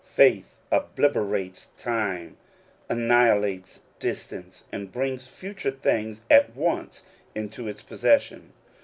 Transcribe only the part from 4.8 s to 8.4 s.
brings future things at once into its posses